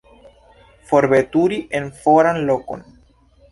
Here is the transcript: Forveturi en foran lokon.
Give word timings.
Forveturi 0.91 1.61
en 1.81 1.87
foran 2.01 2.43
lokon. 2.51 2.85